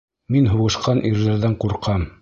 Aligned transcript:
Мин 0.35 0.47
һуғышҡан 0.53 1.03
ирҙәрҙән 1.11 1.57
ҡурҡам! 1.65 2.13